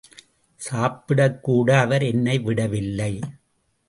சாப்பிடக்கூட 0.59 1.71
அவர் 1.77 2.03
என்னை 2.03 2.39
விடவில்லை. 2.39 3.19